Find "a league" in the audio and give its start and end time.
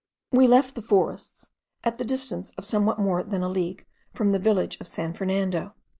3.43-3.85